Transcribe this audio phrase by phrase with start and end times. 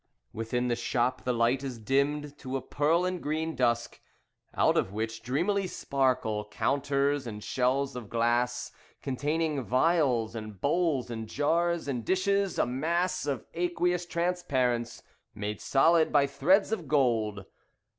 [0.33, 4.01] Within the shop, the light is dimmed to a pearl and green dusk
[4.55, 8.71] Out of which dreamily sparkle counters and shelves of glass,
[9.03, 15.03] Containing phials, and bowls, and jars, and dishes; a mass Of aqueous transparence
[15.35, 17.45] made solid by threads of gold.